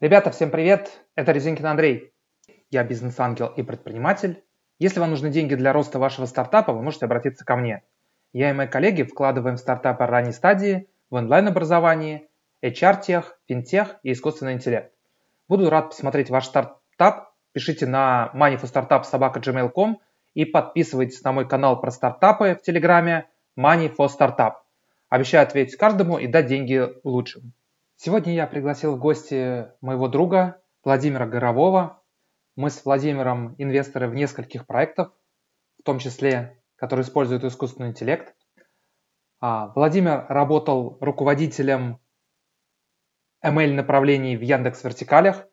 [0.00, 1.04] Ребята, всем привет!
[1.16, 2.12] Это Резинкин Андрей.
[2.70, 4.44] Я бизнес-ангел и предприниматель.
[4.78, 7.82] Если вам нужны деньги для роста вашего стартапа, вы можете обратиться ко мне.
[8.32, 12.28] Я и мои коллеги вкладываем в стартапы ранней стадии, в онлайн-образовании,
[12.62, 14.92] HR-тех, финтех и искусственный интеллект.
[15.48, 17.32] Буду рад посмотреть ваш стартап.
[17.50, 19.98] Пишите на moneyforstartup.gmail.com
[20.34, 23.26] и подписывайтесь на мой канал про стартапы в Телеграме
[23.58, 24.52] Money for Startup.
[25.08, 27.52] Обещаю ответить каждому и дать деньги лучшим.
[28.00, 32.00] Сегодня я пригласил в гости моего друга Владимира Горового.
[32.54, 35.12] Мы с Владимиром инвесторы в нескольких проектах,
[35.80, 38.36] в том числе, которые используют искусственный интеллект.
[39.40, 41.98] А, Владимир работал руководителем
[43.44, 45.48] ML направлений в Яндекс Вертикалях,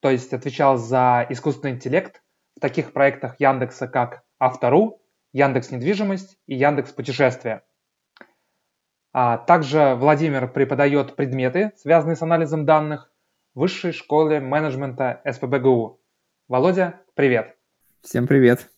[0.00, 2.22] то есть отвечал за искусственный интеллект
[2.56, 5.02] в таких проектах Яндекса, как Автору,
[5.34, 7.66] Яндекс Недвижимость и Яндекс Путешествия.
[9.14, 13.12] А также Владимир преподает предметы, связанные с анализом данных
[13.54, 16.00] в Высшей школе менеджмента СПБГУ.
[16.48, 17.54] Володя, привет.
[18.00, 18.70] Всем привет.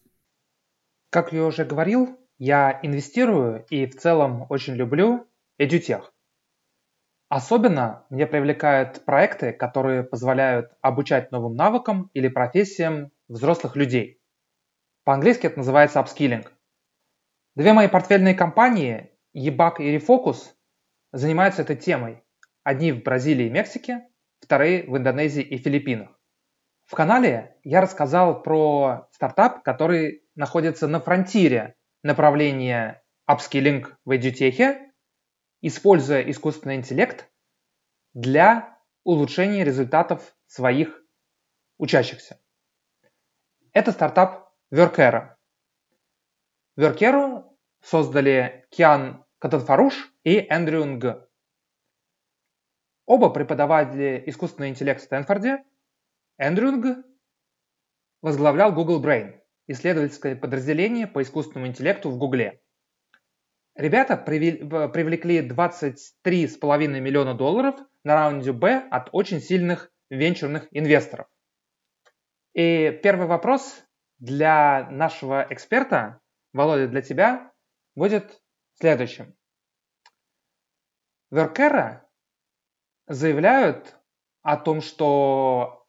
[1.10, 5.28] Как я уже говорил, я инвестирую и в целом очень люблю
[5.60, 6.02] EduTech.
[7.28, 14.20] Особенно мне привлекают проекты, которые позволяют обучать новым навыкам или профессиям взрослых людей.
[15.04, 16.48] По-английски это называется upskilling.
[17.54, 20.54] Две мои портфельные компании Ебак и Refocus
[21.12, 22.22] занимаются этой темой.
[22.62, 24.08] Одни в Бразилии и Мексике,
[24.40, 26.18] вторые в Индонезии и Филиппинах.
[26.86, 34.92] В канале я рассказал про стартап, который находится на фронтире направления upskilling в EduTech,
[35.62, 37.28] используя искусственный интеллект
[38.12, 41.02] для улучшения результатов своих
[41.76, 42.38] учащихся.
[43.72, 45.34] Это стартап Workera.
[46.78, 47.44] Workera
[47.80, 51.28] создали Киан Катанфаруш и Эндрю Нг.
[53.06, 55.64] Оба преподаватели искусственного интеллекта в Стэнфорде.
[56.38, 57.04] Эндрю Нг
[58.22, 62.60] возглавлял Google Brain, исследовательское подразделение по искусственному интеллекту в Гугле.
[63.74, 71.26] Ребята привлекли 23,5 миллиона долларов на раунде Б от очень сильных венчурных инвесторов.
[72.54, 73.84] И первый вопрос
[74.18, 76.20] для нашего эксперта,
[76.52, 77.52] Володя, для тебя,
[77.96, 78.40] будет
[78.78, 79.34] следующем.
[81.30, 82.08] Веркера
[83.06, 83.96] заявляют
[84.42, 85.86] о том, что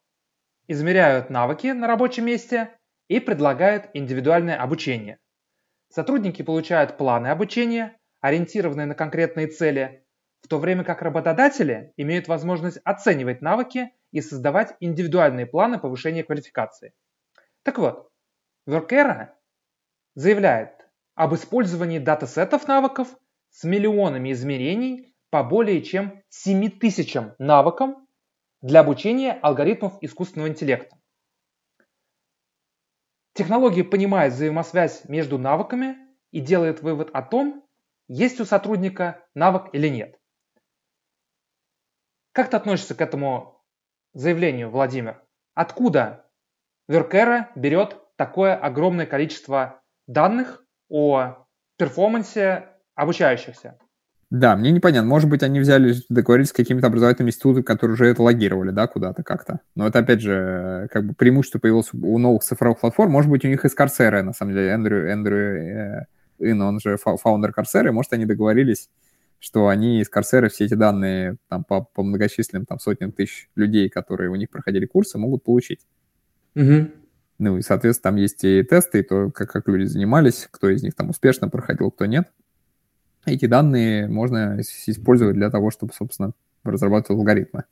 [0.68, 5.20] измеряют навыки на рабочем месте и предлагают индивидуальное обучение.
[5.90, 10.06] Сотрудники получают планы обучения, ориентированные на конкретные цели,
[10.42, 16.94] в то время как работодатели имеют возможность оценивать навыки и создавать индивидуальные планы повышения квалификации.
[17.64, 18.12] Так вот,
[18.68, 19.30] Workera
[20.16, 20.85] заявляет,
[21.16, 23.08] об использовании датасетов навыков
[23.50, 28.08] с миллионами измерений по более чем 7000 навыкам
[28.62, 30.98] для обучения алгоритмов искусственного интеллекта.
[33.34, 35.98] Технология понимает взаимосвязь между навыками
[36.32, 37.66] и делает вывод о том,
[38.08, 40.20] есть у сотрудника навык или нет.
[42.32, 43.64] Как ты относишься к этому
[44.14, 45.24] заявлению, Владимир?
[45.54, 46.30] Откуда
[46.88, 51.46] Веркера берет такое огромное количество данных о
[51.78, 52.66] перформансе
[52.96, 53.78] обучающихся.
[54.32, 55.08] Да, мне непонятно.
[55.08, 59.24] Может быть, они взяли, договорились с какими-то образовательными институтами, которые уже это логировали, да, куда-то
[59.24, 59.60] как-то.
[59.76, 63.12] Но это, опять же, как бы преимущество появилось у новых цифровых платформ.
[63.12, 66.06] Может быть, у них из Корсера, на самом деле, Эндрю, Эндрю э,
[66.40, 68.90] Ин, он же фаундер Корсера, может, они договорились,
[69.40, 73.90] что они из Корсера все эти данные там, по, по многочисленным там, сотням тысяч людей,
[73.90, 75.82] которые у них проходили курсы, могут получить.
[76.56, 76.88] Угу.
[77.38, 80.84] Ну и, соответственно, там есть и тесты, и то, как, как люди занимались, кто из
[80.84, 82.32] них там успешно проходил, кто нет.
[83.26, 86.32] Эти данные можно использовать для того, чтобы, собственно,
[86.64, 87.66] разрабатывать алгоритмы.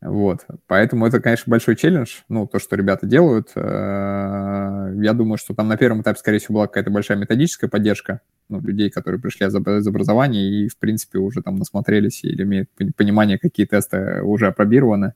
[0.00, 0.46] Вот.
[0.66, 3.50] Поэтому это, конечно, большой челлендж, ну, то, что ребята делают.
[3.54, 8.22] Э, я думаю, что там на первом этапе, скорее всего, была какая-то большая методическая поддержка
[8.48, 9.54] ну, людей, которые пришли из
[9.86, 15.12] образования и, в принципе, уже там насмотрелись или имеют понимание, какие тесты уже опробированы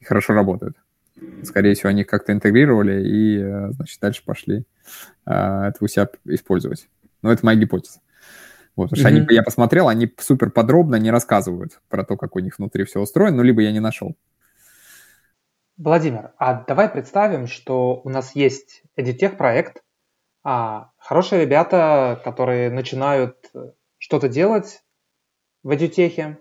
[0.00, 0.78] и хорошо работают.
[1.42, 4.64] Скорее всего, они как-то интегрировали и, э, значит, дальше пошли
[5.26, 6.88] э, это у себя использовать.
[7.22, 8.00] Но это моя гипотеза.
[8.74, 9.22] Вот, потому mm-hmm.
[9.22, 12.84] что они, я посмотрел, они супер подробно не рассказывают про то, как у них внутри
[12.84, 14.16] все устроено, ну, либо я не нашел.
[15.76, 19.82] Владимир, а давай представим, что у нас есть EduTech проект,
[20.44, 23.36] а хорошие ребята, которые начинают
[23.98, 24.82] что-то делать
[25.62, 26.36] в EduTech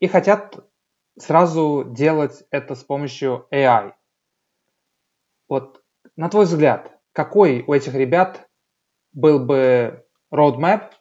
[0.00, 0.64] и хотят
[1.18, 3.92] сразу делать это с помощью AI.
[5.48, 5.82] Вот,
[6.16, 8.48] на твой взгляд, какой у этих ребят
[9.12, 10.92] был бы roadmap,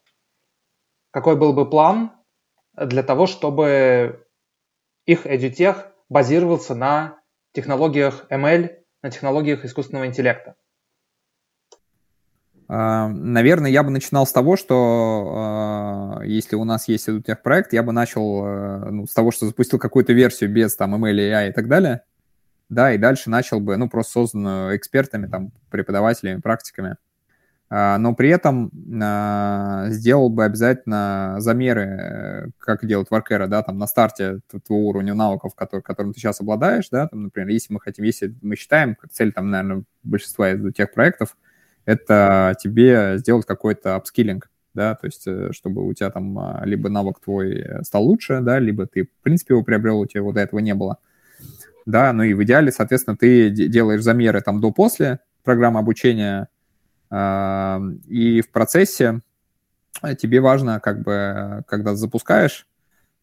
[1.12, 2.12] какой был бы план
[2.74, 4.26] для того, чтобы
[5.06, 7.20] их EduTech базировался на
[7.54, 10.56] технологиях ML, на технологиях искусственного интеллекта?
[12.70, 17.72] А, наверное, я бы начинал с того, что а, если у нас есть этот проект,
[17.72, 21.50] я бы начал э, ну, с того, что запустил какую-то версию без там ML, AI
[21.50, 22.02] и так далее,
[22.70, 26.98] да, и дальше начал бы, ну, просто созданную экспертами, там, преподавателями, практиками.
[27.70, 28.70] А, но при этом
[29.92, 35.56] сделал бы обязательно замеры, э, как делать Workera, да, там, на старте твоего уровня навыков,
[35.56, 39.32] который, которым ты сейчас обладаешь, да, там, например, если мы хотим, если мы считаем, цель,
[39.32, 41.38] там, наверное, большинства из тех проектов,
[41.88, 46.90] это тебе сделать какой-то апскиллинг, да, то есть э, чтобы у тебя там а, либо
[46.90, 50.60] навык твой стал лучше, да, либо ты, в принципе, его приобрел, у тебя до этого
[50.60, 50.98] не было,
[51.86, 56.50] да, ну и в идеале, соответственно, ты делаешь замеры там до-после программы обучения,
[57.10, 59.22] э, и в процессе
[60.20, 62.68] тебе важно, как бы, когда запускаешь,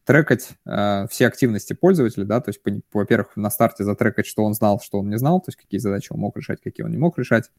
[0.05, 4.81] трекать э, все активности пользователя, да, то есть, во-первых, на старте затрекать, что он знал,
[4.83, 7.17] что он не знал, то есть какие задачи он мог решать, какие он не мог
[7.19, 7.51] решать,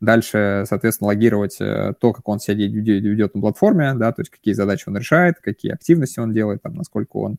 [0.00, 4.54] Дальше, соответственно, логировать э, то, как он себя ведет на платформе, да, то есть какие
[4.54, 7.38] задачи он решает, какие активности он делает, там, насколько он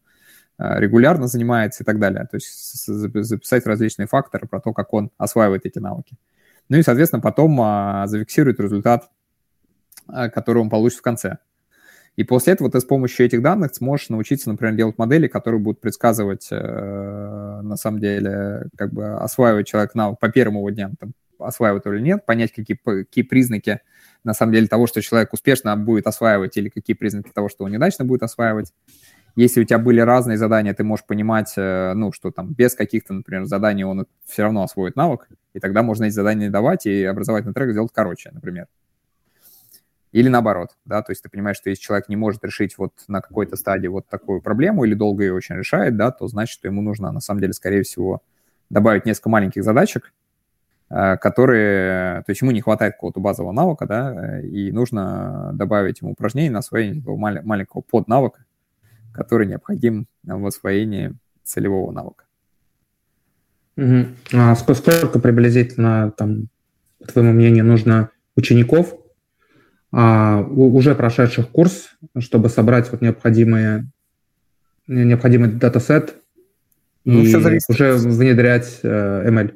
[0.58, 2.28] э, регулярно занимается и так далее.
[2.30, 6.18] То есть записать различные факторы про то, как он осваивает эти навыки.
[6.70, 9.10] Ну и, соответственно, потом а, зафиксирует результат,
[10.08, 11.38] а, который он получит в конце.
[12.16, 15.82] И после этого ты с помощью этих данных сможешь научиться, например, делать модели, которые будут
[15.82, 21.12] предсказывать, э, на самом деле, как бы осваивать человек навык по первым его дням, там,
[21.46, 23.80] осваивает или нет, понять, какие, какие признаки
[24.24, 27.72] на самом деле того, что человек успешно будет осваивать, или какие признаки того, что он
[27.72, 28.74] неудачно будет осваивать.
[29.36, 33.14] Если у тебя были разные задания, ты можешь понимать, э, ну, что там без каких-то,
[33.14, 37.54] например, заданий он все равно освоит навык, и тогда можно эти задания давать и образовательный
[37.54, 38.68] трек сделать короче, например.
[40.14, 43.20] Или наоборот, да, то есть ты понимаешь, что если человек не может решить вот на
[43.20, 46.82] какой-то стадии вот такую проблему или долго ее очень решает, да, то значит, что ему
[46.82, 48.24] нужно, на самом деле, скорее всего,
[48.70, 50.14] добавить несколько маленьких задачек,
[50.88, 56.52] которые, то есть ему не хватает какого-то базового навыка, да, и нужно добавить ему упражнение
[56.52, 58.46] на освоение этого маленького поднавыка,
[59.12, 62.26] который необходим в освоении целевого навыка.
[63.78, 64.06] Угу.
[64.34, 66.48] А сколько приблизительно, там,
[67.00, 68.96] по твоему мнению, нужно учеников,
[69.92, 71.90] а, уже прошедших курс,
[72.20, 73.90] чтобы собрать вот необходимые,
[74.88, 76.16] необходимый датасет
[77.06, 79.56] ну, и уже внедрять э, ML?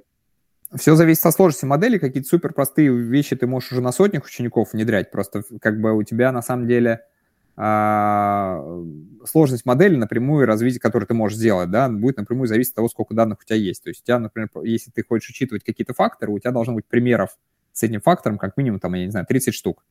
[0.76, 1.98] Все зависит от сложности модели.
[1.98, 5.12] Какие-то супер простые вещи ты можешь уже на сотнях учеников внедрять.
[5.12, 7.02] Просто как бы у тебя на самом деле
[7.62, 8.64] а,
[9.26, 13.16] сложность модели напрямую развитие, которое ты можешь сделать, да, будет напрямую зависеть от того, сколько
[13.16, 13.84] данных у тебя есть.
[13.84, 16.86] То есть у тебя, например, если ты хочешь учитывать какие-то факторы, у тебя должно быть
[16.86, 17.38] примеров
[17.74, 19.84] с этим фактором как минимум, там, я не знаю, 30 штук.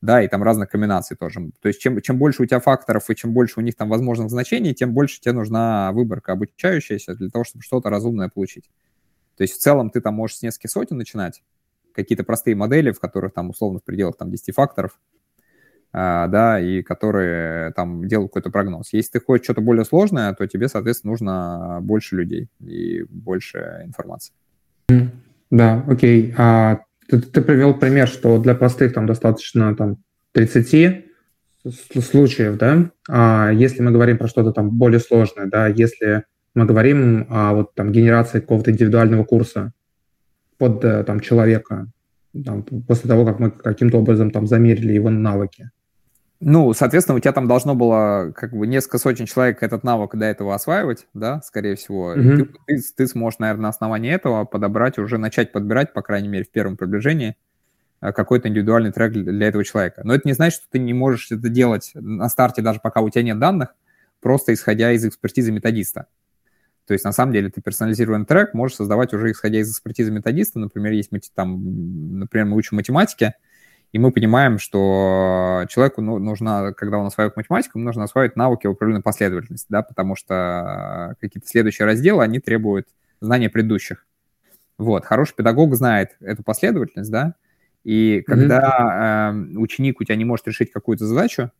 [0.00, 1.50] Да, и там разных комбинаций тоже.
[1.60, 4.30] То есть чем, чем больше у тебя факторов и чем больше у них там возможных
[4.30, 8.70] значений, тем больше тебе нужна выборка обучающаяся для того, чтобы что-то разумное получить.
[9.36, 11.42] То есть в целом ты там можешь с нескольких сотен начинать,
[11.94, 14.98] какие-то простые модели, в которых там условно в пределах там 10 факторов,
[15.92, 18.92] а, да, и которые там делают какой-то прогноз.
[18.92, 24.34] Если ты хочешь что-то более сложное, то тебе, соответственно, нужно больше людей и больше информации.
[25.50, 26.34] Да, окей.
[26.36, 29.96] А ты, ты привел пример, что для простых там достаточно там
[30.32, 31.06] 30
[32.04, 32.90] случаев, да?
[33.08, 36.24] А если мы говорим про что-то там более сложное, да, если
[36.56, 39.72] мы говорим о вот там генерации какого-то индивидуального курса
[40.58, 41.86] под э, там человека,
[42.44, 45.70] там, после того, как мы каким-то образом там замерили его навыки.
[46.40, 50.26] Ну, соответственно, у тебя там должно было как бы несколько сотен человек этот навык до
[50.26, 52.14] этого осваивать, да, скорее всего.
[52.14, 52.36] Mm-hmm.
[52.36, 56.44] Ты, ты, ты сможешь, наверное, на основании этого подобрать, уже начать подбирать, по крайней мере,
[56.44, 57.36] в первом приближении,
[58.02, 60.02] э, какой-то индивидуальный трек для этого человека.
[60.04, 63.08] Но это не значит, что ты не можешь это делать на старте, даже пока у
[63.08, 63.74] тебя нет данных,
[64.20, 66.06] просто исходя из экспертизы методиста.
[66.86, 70.58] То есть, на самом деле, ты персонализированный трек можешь создавать уже исходя из экспертизы методиста.
[70.58, 73.34] Например, есть мы там, например, мы учим математике,
[73.92, 78.66] и мы понимаем, что человеку ну, нужно, когда он осваивает математику, ему нужно осваивать навыки
[78.66, 82.88] определенной последовательности, да, потому что какие-то следующие разделы, они требуют
[83.20, 84.04] знания предыдущих.
[84.78, 87.34] Вот, хороший педагог знает эту последовательность, да,
[87.84, 89.54] и когда mm-hmm.
[89.54, 91.50] э, ученик у тебя не может решить какую-то задачу,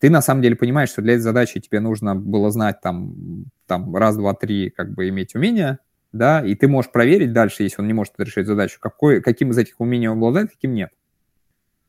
[0.00, 3.94] ты на самом деле понимаешь, что для этой задачи тебе нужно было знать там, там
[3.94, 5.78] раз, два, три, как бы иметь умения,
[6.12, 9.58] да, и ты можешь проверить дальше, если он не может решить задачу, какой, каким из
[9.58, 10.90] этих умений он обладает, каким нет.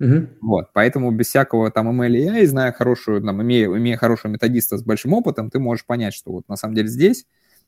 [0.02, 0.28] Угу.
[0.42, 4.78] Вот, поэтому без всякого там ML и AI, зная хорошую, там, имея, имея хорошего методиста
[4.78, 7.26] с большим опытом, ты можешь понять, что вот на самом деле здесь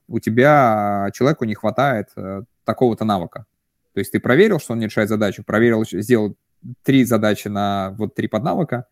[0.07, 3.45] у тебя человеку не хватает э, такого-то навыка.
[3.93, 6.35] То есть ты проверил, что он не решает задачу, проверил, сделал
[6.83, 8.87] три задачи на вот три поднавыка,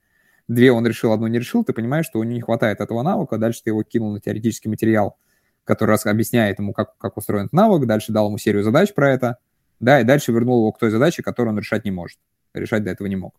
[0.54, 3.38] две он решил, одну не решил, ты понимаешь, что у него не хватает этого навыка,
[3.38, 5.18] дальше ты его кинул на теоретический материал,
[5.64, 9.38] который раз объясняет ему, как, как устроен навык, дальше дал ему серию задач про это,
[9.80, 12.20] да, и дальше вернул его к той задаче, которую он решать не может.
[12.54, 13.36] Решать до этого не мог.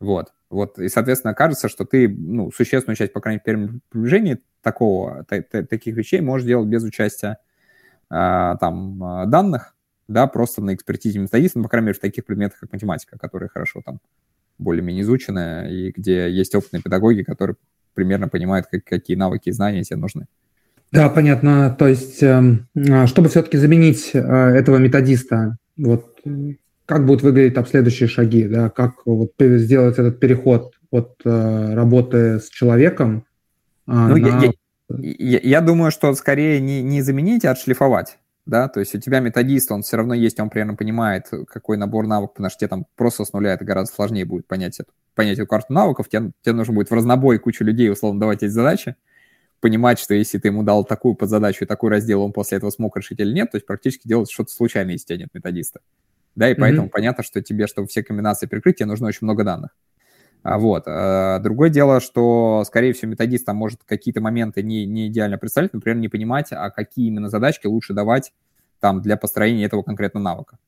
[0.00, 0.32] Вот.
[0.50, 0.78] Вот.
[0.78, 5.40] И, соответственно, кажется, что ты, ну, существенную часть, по крайней мере, первом приближении такого, та,
[5.42, 7.38] та, таких вещей можешь делать без участия
[8.10, 9.76] а, там а, данных,
[10.08, 13.48] да, просто на экспертизе методиста, ну, по крайней мере, в таких предметах, как математика, которые
[13.48, 14.00] хорошо там
[14.58, 17.56] более-менее изучены, и где есть опытные педагоги, которые
[17.94, 20.26] примерно понимают, как, какие навыки и знания тебе нужны.
[20.92, 21.74] Да, понятно.
[21.78, 26.18] То есть, эм, а, чтобы все-таки заменить э, этого методиста, вот
[26.84, 32.38] как будут выглядеть там следующие шаги, да, как вот сделать этот переход от э, работы
[32.38, 33.24] с человеком
[33.86, 34.44] а, ну, на...
[34.44, 34.52] я,
[35.18, 38.18] я, я думаю, что скорее не, не заменить, а отшлифовать.
[38.44, 42.08] Да, то есть у тебя методист, он все равно есть, он примерно понимает, какой набор
[42.08, 45.38] навыков, потому что тебе там просто с нуля это гораздо сложнее будет понять эту, понять
[45.38, 48.96] эту карту навыков, тебе, тебе нужно будет в разнобой кучу людей, условно, давать эти задачи,
[49.60, 52.96] понимать, что если ты ему дал такую подзадачу и такой раздел, он после этого смог
[52.96, 55.80] решить или нет, то есть практически делать что-то случайное, если тебя нет методиста.
[56.34, 56.90] Да, и поэтому mm-hmm.
[56.90, 59.70] понятно, что тебе, чтобы все комбинации прикрыть, тебе нужно очень много данных.
[60.42, 60.84] А, вот.
[60.86, 65.72] А, другое дело, что, скорее всего, методист там может какие-то моменты не, не идеально представлять,
[65.72, 68.32] например, не понимать, а какие именно задачки лучше давать
[68.80, 70.58] там для построения этого конкретного навыка.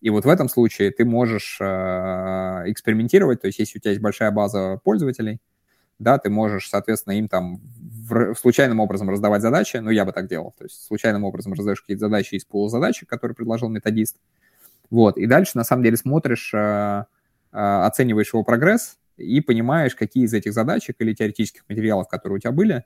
[0.00, 1.64] И вот в этом случае ты можешь э,
[2.66, 5.40] экспериментировать, то есть если у тебя есть большая база пользователей,
[5.98, 7.60] да, ты можешь, соответственно, им там
[8.08, 11.80] в, случайным образом раздавать задачи, ну, я бы так делал, то есть случайным образом раздаешь
[11.80, 14.18] какие-то задачи из пула задачи, которые предложил методист,
[14.90, 17.04] вот, и дальше, на самом деле, смотришь, э, э,
[17.52, 22.52] оцениваешь его прогресс и понимаешь, какие из этих задачек или теоретических материалов, которые у тебя
[22.52, 22.84] были,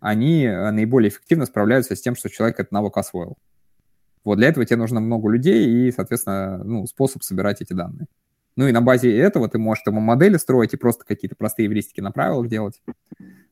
[0.00, 3.36] они э, наиболее эффективно справляются с тем, что человек этот навык освоил.
[4.24, 8.06] Вот для этого тебе нужно много людей и, соответственно, ну, способ собирать эти данные.
[8.56, 12.00] Ну и на базе этого ты можешь там модели строить и просто какие-то простые эвристики
[12.00, 12.82] на правилах делать.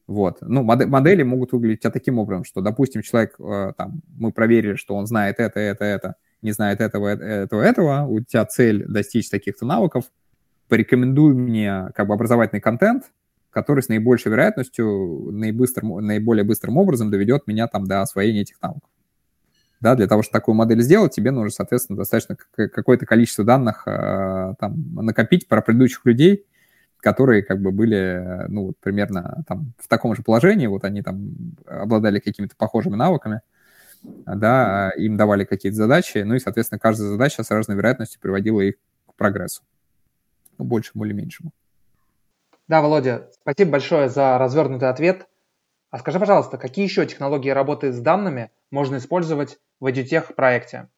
[0.07, 0.39] Вот.
[0.41, 4.75] Ну, мод- модели могут выглядеть а таким образом, что, допустим, человек, э, там, мы проверили,
[4.75, 9.29] что он знает это, это, это, не знает этого, этого, этого, у тебя цель достичь
[9.29, 10.05] таких-то навыков,
[10.69, 13.05] порекомендуй мне как бы образовательный контент,
[13.51, 18.89] который с наибольшей вероятностью наибыстрым, наиболее быстрым образом доведет меня там до освоения этих навыков.
[19.81, 24.55] Да, для того, чтобы такую модель сделать, тебе нужно, соответственно, достаточно какое-то количество данных э,
[24.59, 26.47] там, накопить про предыдущих людей,
[26.99, 31.31] которые как бы были, ну, вот примерно там в таком же положении, вот они там
[31.65, 33.41] обладали какими-то похожими навыками,
[34.03, 38.75] да, им давали какие-то задачи, ну и, соответственно, каждая задача с разной вероятностью приводила их
[39.07, 39.63] к прогрессу,
[40.59, 41.53] ну, большему или меньшему.
[42.67, 45.27] Да, Володя, спасибо большое за развернутый ответ.
[45.91, 50.89] А скажи, пожалуйста, какие еще технологии работы с данными можно использовать в EduTech проекте?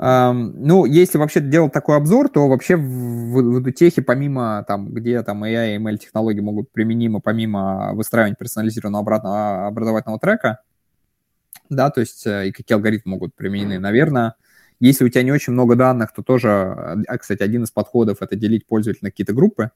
[0.00, 4.94] Um, ну, если вообще делать такой обзор, то вообще в, в, в EduTech, помимо там,
[4.94, 10.60] где там AI и ML технологии могут применимы, помимо выстраивания персонализированного обратного образовательного трека,
[11.68, 14.36] да, то есть э, и какие алгоритмы могут применены, наверное,
[14.80, 18.36] если у тебя не очень много данных, то тоже, а, кстати, один из подходов это
[18.36, 19.70] делить пользователя на какие-то группы,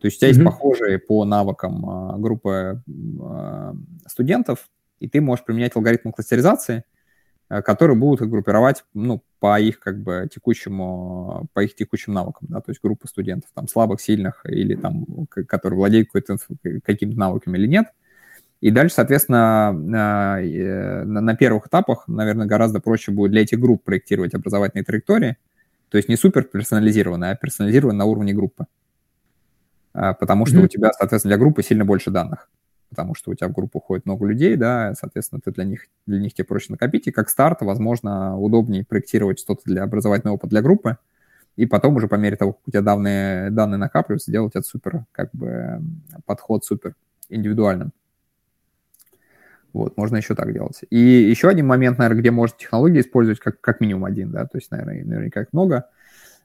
[0.00, 0.34] то есть у тебя mm-hmm.
[0.34, 2.82] есть похожие по навыкам а, группы
[3.22, 3.74] а,
[4.06, 4.68] студентов,
[5.00, 6.84] и ты можешь применять алгоритмы кластеризации,
[7.48, 12.60] э, которые будут группировать, ну, по их, как бы, текущему, по их текущим навыкам, да,
[12.60, 17.86] то есть группа студентов, там, слабых, сильных или там, которые владеют какими-то навыками или нет.
[18.64, 19.76] И дальше, соответственно,
[20.42, 25.36] э, на первых этапах, наверное, гораздо проще будет для этих групп проектировать образовательные траектории,
[25.90, 28.64] то есть не супер персонализированные, а персонализированные на уровне группы.
[29.92, 30.64] А, потому что mm-hmm.
[30.64, 32.48] у тебя, соответственно, для группы сильно больше данных
[32.88, 36.20] потому что у тебя в группу уходит много людей, да, соответственно, ты для них, для
[36.20, 40.62] них тебе проще накопить, и как старт, возможно, удобнее проектировать что-то для образовательного опыта для
[40.62, 40.96] группы,
[41.56, 45.04] и потом уже по мере того, как у тебя данные, данные накапливаются, делать это супер,
[45.10, 45.82] как бы,
[46.24, 46.94] подход супер
[47.28, 47.92] индивидуальным.
[49.74, 50.82] Вот, можно еще так делать.
[50.88, 54.56] И еще один момент, наверное, где можно технологии использовать, как, как минимум один, да, то
[54.56, 55.90] есть, наверное, наверняка их много.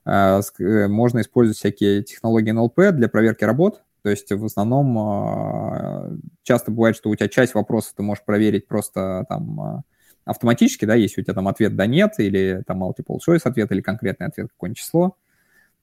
[0.03, 6.11] А, э, можно использовать всякие технологии NLP для проверки работ, то есть в основном а,
[6.41, 9.81] часто бывает, что у тебя часть вопросов ты можешь проверить просто там а,
[10.25, 13.81] автоматически, да, если у тебя там ответ «да», «нет», или там multiple choice ответ, или
[13.81, 15.15] конкретный ответ, какое-нибудь число,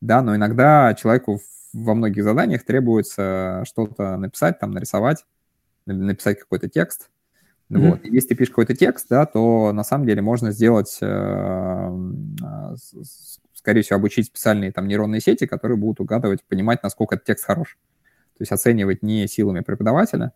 [0.00, 1.41] да, но иногда человеку
[1.73, 5.25] во многих заданиях требуется что-то написать, там, нарисовать,
[5.87, 7.09] написать какой-то текст,
[7.70, 7.90] mm-hmm.
[7.90, 8.04] вот.
[8.04, 12.06] И если ты пишешь какой-то текст, да, то на самом деле можно сделать, э,
[13.54, 17.78] скорее всего, обучить специальные там нейронные сети, которые будут угадывать, понимать, насколько этот текст хорош.
[18.37, 20.32] То есть оценивать не силами преподавателя,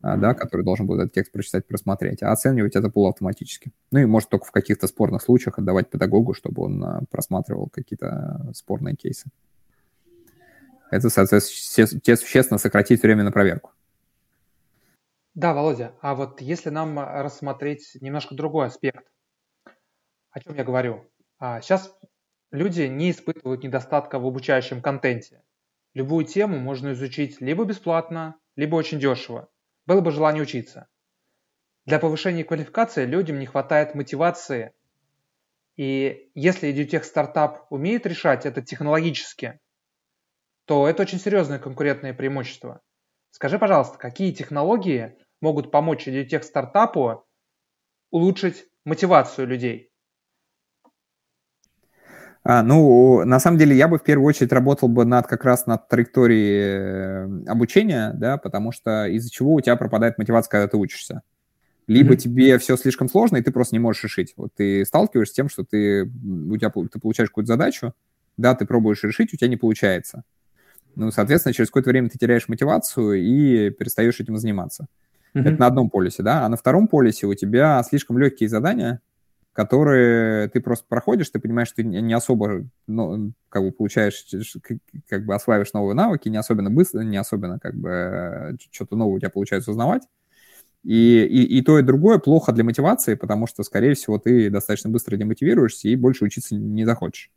[0.00, 3.72] а, да, который должен будет этот текст прочитать, просмотреть, а оценивать это полуавтоматически.
[3.90, 8.52] Ну и может только в каких-то спорных случаях отдавать педагогу, чтобы он а, просматривал какие-то
[8.54, 9.26] спорные кейсы.
[10.90, 13.72] Это, соответственно, существенно сократит время на проверку.
[15.36, 19.06] Да, Володя, а вот если нам рассмотреть немножко другой аспект,
[20.30, 21.12] о чем я говорю?
[21.38, 22.06] Сейчас а,
[22.52, 25.42] люди не испытывают недостатка в обучающем контенте.
[25.92, 29.50] Любую тему можно изучить либо бесплатно, либо очень дешево.
[29.84, 30.88] Было бы желание учиться.
[31.84, 34.72] Для повышения квалификации людям не хватает мотивации.
[35.76, 39.60] И если EduTech стартап умеет решать это технологически,
[40.64, 42.80] то это очень серьезное конкурентное преимущество.
[43.32, 47.24] Скажи, пожалуйста, какие технологии могут помочь EduTech стартапу
[48.10, 49.90] улучшить мотивацию людей?
[52.48, 55.66] А, ну, на самом деле, я бы в первую очередь работал бы над как раз
[55.66, 60.76] над траекторией э, обучения, да, потому что из-за чего у тебя пропадает мотивация, когда ты
[60.76, 61.22] учишься.
[61.88, 62.16] Либо mm-hmm.
[62.16, 64.34] тебе все слишком сложно, и ты просто не можешь решить.
[64.36, 67.94] Вот ты сталкиваешься с тем, что ты, у тебя, ты получаешь какую-то задачу,
[68.36, 70.22] да, ты пробуешь решить, у тебя не получается.
[70.94, 74.86] Ну, соответственно, через какое-то время ты теряешь мотивацию и перестаешь этим заниматься.
[75.36, 75.48] Mm-hmm.
[75.48, 76.46] Это на одном полюсе, да.
[76.46, 79.00] А на втором полюсе у тебя слишком легкие задания,
[79.52, 84.26] которые ты просто проходишь, ты понимаешь, что ты не особо, ну, как бы получаешь,
[85.08, 89.16] как бы осваиваешь новые навыки, не особенно быстро, не особенно как бы э, что-то новое
[89.16, 90.02] у тебя получается узнавать.
[90.84, 94.88] И, и, и то, и другое плохо для мотивации, потому что, скорее всего, ты достаточно
[94.88, 97.30] быстро демотивируешься и больше учиться не захочешь.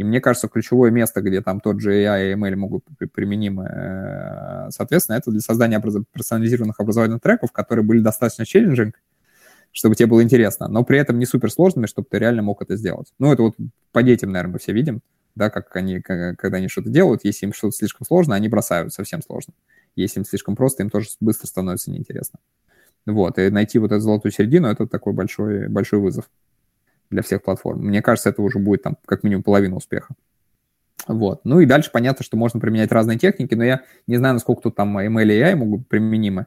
[0.00, 3.68] И мне кажется, ключевое место, где там тот же AI и ML могут быть применимы,
[3.70, 8.98] э, соответственно, это для создания персонализированных образовательных треков, которые были достаточно челленджинг,
[9.72, 13.12] чтобы тебе было интересно, но при этом не суперсложными, чтобы ты реально мог это сделать.
[13.18, 13.56] Ну, это вот
[13.92, 15.02] по детям, наверное, мы все видим,
[15.34, 19.20] да, как они, когда они что-то делают, если им что-то слишком сложно, они бросают совсем
[19.20, 19.52] сложно.
[19.96, 22.38] Если им слишком просто, им тоже быстро становится неинтересно.
[23.04, 26.30] Вот, и найти вот эту золотую середину, это такой большой, большой вызов
[27.10, 27.80] для всех платформ.
[27.80, 30.14] Мне кажется, это уже будет там как минимум половина успеха.
[31.06, 31.40] Вот.
[31.44, 34.76] Ну и дальше понятно, что можно применять разные техники, но я не знаю, насколько тут
[34.76, 36.46] там ML и AI могут применимы.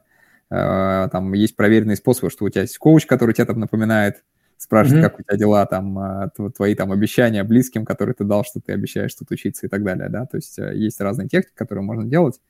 [0.50, 4.22] Uh, там есть проверенные способы, что у тебя есть коуч, который тебе там напоминает,
[4.58, 5.08] спрашивает, mm-hmm.
[5.08, 8.72] как у тебя дела, там, uh, твои там обещания близким, которые ты дал, что ты
[8.72, 12.04] обещаешь тут учиться и так далее, да, то есть uh, есть разные техники, которые можно
[12.04, 12.40] делать.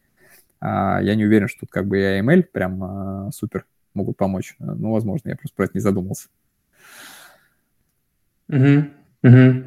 [0.60, 4.56] Я не уверен, что тут как бы и AML прям супер могут помочь.
[4.58, 6.28] Ну, возможно, я просто про это не задумался.
[8.54, 8.84] Угу,
[9.24, 9.64] угу.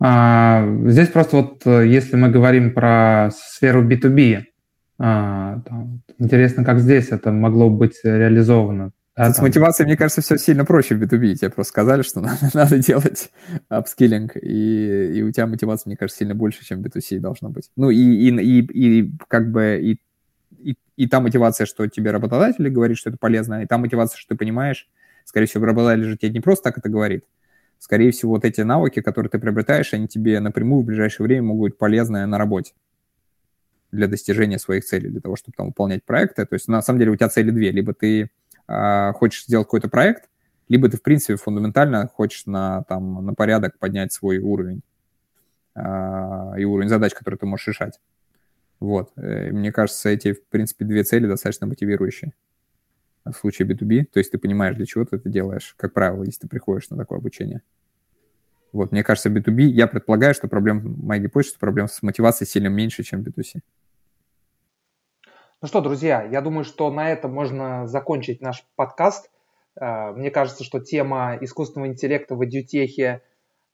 [0.00, 4.44] А, здесь просто вот, э, если мы говорим про сферу B2B,
[4.98, 8.92] а, там, интересно, как здесь это могло быть реализовано.
[9.16, 11.34] Да, с мотивацией, мне кажется, все сильно проще в B2B.
[11.34, 13.30] Тебе просто сказали, что надо, надо делать
[13.68, 17.70] апскиллинг, и, и у тебя мотивация, мне кажется, сильно больше, чем в B2C должна быть.
[17.74, 20.00] Ну и, и, и, и как бы и,
[20.62, 24.34] и, и та мотивация, что тебе работодатель говорит, что это полезно, и та мотивация, что
[24.34, 24.88] ты понимаешь,
[25.24, 27.24] скорее всего, работодатель же тебе не просто так это говорит,
[27.78, 31.72] скорее всего, вот эти навыки, которые ты приобретаешь, они тебе напрямую в ближайшее время могут
[31.72, 32.74] быть полезны на работе
[33.90, 36.44] для достижения своих целей, для того, чтобы там выполнять проекты.
[36.44, 37.70] То есть, на самом деле, у тебя цели две.
[37.70, 38.30] Либо ты
[38.68, 40.28] э, хочешь сделать какой-то проект,
[40.68, 44.82] либо ты, в принципе, фундаментально хочешь на, там, на порядок поднять свой уровень
[45.74, 45.80] э,
[46.58, 48.00] и уровень задач, которые ты можешь решать.
[48.80, 49.10] Вот.
[49.16, 52.32] И мне кажется, эти, в принципе, две цели достаточно мотивирующие
[53.32, 56.40] в случае B2B, то есть ты понимаешь, для чего ты это делаешь, как правило, если
[56.40, 57.62] ты приходишь на такое обучение.
[58.72, 62.68] Вот, мне кажется, B2B, я предполагаю, что проблем в MyGPost, что проблем с мотивацией сильно
[62.68, 63.60] меньше, чем B2C.
[65.60, 69.30] Ну что, друзья, я думаю, что на этом можно закончить наш подкаст.
[69.80, 73.22] Э, мне кажется, что тема искусственного интеллекта в эдютехе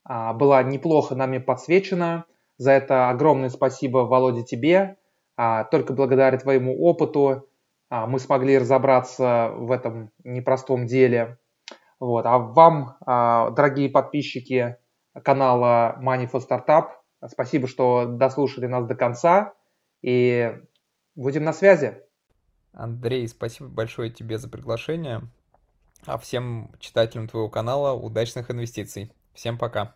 [0.05, 2.27] а, была неплохо нами подсвечена.
[2.57, 4.97] За это огромное спасибо, Володя, тебе.
[5.37, 7.49] А, только благодаря твоему опыту
[8.07, 11.39] мы смогли разобраться в этом непростом деле.
[12.01, 12.27] Вот.
[12.27, 14.77] А вам, а, дорогие подписчики
[15.23, 16.89] канала Money for Startup,
[17.29, 19.55] спасибо, что дослушали нас до конца.
[20.03, 20.53] И
[21.15, 22.03] будем на связи.
[22.73, 25.23] Андрей, спасибо большое тебе за приглашение.
[26.07, 29.13] А всем читателям твоего канала удачных инвестиций.
[29.33, 29.95] Всем пока.